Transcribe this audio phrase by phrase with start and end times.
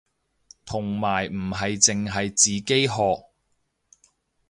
[0.65, 3.27] 同埋唔係淨係自己學